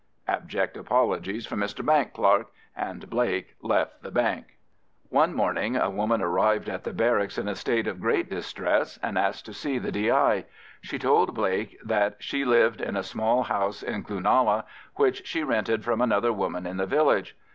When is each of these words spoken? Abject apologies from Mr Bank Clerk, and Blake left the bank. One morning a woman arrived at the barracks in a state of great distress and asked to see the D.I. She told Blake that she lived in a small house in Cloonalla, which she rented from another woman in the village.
Abject 0.27 0.77
apologies 0.77 1.45
from 1.45 1.59
Mr 1.59 1.85
Bank 1.85 2.13
Clerk, 2.13 2.47
and 2.75 3.07
Blake 3.07 3.53
left 3.61 4.01
the 4.01 4.09
bank. 4.09 4.57
One 5.09 5.31
morning 5.31 5.75
a 5.75 5.91
woman 5.91 6.23
arrived 6.23 6.67
at 6.69 6.83
the 6.85 6.91
barracks 6.91 7.37
in 7.37 7.47
a 7.47 7.53
state 7.55 7.85
of 7.85 8.01
great 8.01 8.27
distress 8.27 8.97
and 9.03 9.15
asked 9.15 9.45
to 9.45 9.53
see 9.53 9.77
the 9.77 9.91
D.I. 9.91 10.45
She 10.81 10.97
told 10.97 11.35
Blake 11.35 11.77
that 11.85 12.15
she 12.17 12.43
lived 12.45 12.81
in 12.81 12.97
a 12.97 13.03
small 13.03 13.43
house 13.43 13.83
in 13.83 14.03
Cloonalla, 14.03 14.65
which 14.95 15.27
she 15.27 15.43
rented 15.43 15.83
from 15.83 16.01
another 16.01 16.33
woman 16.33 16.65
in 16.65 16.77
the 16.77 16.87
village. 16.87 17.37